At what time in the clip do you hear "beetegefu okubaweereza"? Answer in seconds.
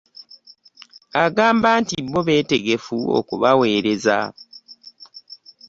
2.27-4.17